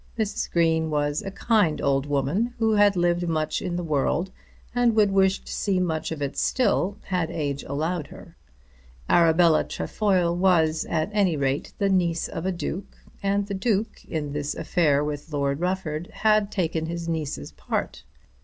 Mrs. 0.17 0.49
Green 0.49 0.89
was 0.89 1.21
a 1.21 1.29
kind 1.29 1.79
old 1.79 2.07
woman, 2.07 2.55
who 2.57 2.71
had 2.71 2.95
lived 2.95 3.27
much 3.27 3.61
in 3.61 3.75
the 3.75 3.83
world, 3.83 4.31
and 4.73 4.95
would 4.95 5.11
wish 5.11 5.43
to 5.45 5.51
see 5.53 5.79
much 5.79 6.11
of 6.11 6.23
it 6.23 6.35
still, 6.35 6.97
had 7.03 7.29
age 7.29 7.61
allowed 7.61 8.07
her. 8.07 8.35
Arabella 9.07 9.63
Trefoil 9.63 10.35
was 10.35 10.87
at 10.89 11.11
any 11.13 11.37
rate 11.37 11.73
the 11.77 11.87
niece 11.87 12.27
of 12.27 12.47
a 12.47 12.51
Duke, 12.51 12.97
and 13.21 13.45
the 13.45 13.53
Duke, 13.53 14.03
in 14.05 14.31
this 14.33 14.55
affair 14.55 15.03
with 15.03 15.31
Lord 15.31 15.59
Rufford, 15.59 16.07
had 16.07 16.51
taken 16.51 16.87
his 16.87 17.07
niece's 17.07 17.51
part. 17.51 18.03